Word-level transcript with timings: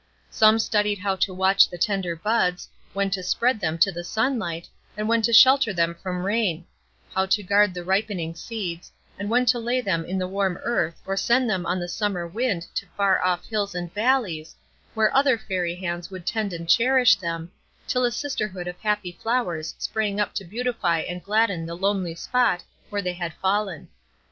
Some 0.31 0.57
studied 0.57 0.97
how 0.97 1.15
to 1.17 1.31
watch 1.31 1.69
the 1.69 1.77
tender 1.77 2.15
buds, 2.15 2.67
when 2.93 3.11
to 3.11 3.21
spread 3.21 3.59
them 3.59 3.77
to 3.77 3.91
the 3.91 4.03
sunlight, 4.03 4.67
and 4.97 5.07
when 5.07 5.21
to 5.21 5.31
shelter 5.31 5.73
them 5.73 5.93
from 5.93 6.25
rain; 6.25 6.65
how 7.13 7.27
to 7.27 7.43
guard 7.43 7.75
the 7.75 7.83
ripening 7.83 8.33
seeds, 8.33 8.91
and 9.19 9.29
when 9.29 9.45
to 9.45 9.59
lay 9.59 9.79
them 9.79 10.03
in 10.03 10.17
the 10.17 10.27
warm 10.27 10.57
earth 10.63 10.99
or 11.05 11.15
send 11.15 11.47
them 11.47 11.67
on 11.67 11.79
the 11.79 11.87
summer 11.87 12.27
wind 12.27 12.63
to 12.73 12.87
far 12.97 13.23
off 13.23 13.45
hills 13.45 13.75
and 13.75 13.93
valleys, 13.93 14.55
where 14.95 15.15
other 15.15 15.37
Fairy 15.37 15.75
hands 15.75 16.09
would 16.09 16.25
tend 16.25 16.51
and 16.51 16.67
cherish 16.67 17.15
them, 17.17 17.51
till 17.87 18.03
a 18.03 18.11
sisterhood 18.11 18.67
of 18.67 18.79
happy 18.79 19.11
flowers 19.21 19.75
sprang 19.77 20.19
up 20.19 20.33
to 20.33 20.43
beautify 20.43 21.01
and 21.01 21.23
gladden 21.23 21.67
the 21.67 21.75
lonely 21.77 22.15
spot 22.15 22.63
where 22.89 23.03
they 23.03 23.13
had 23.13 23.35
fallen. 23.35 23.87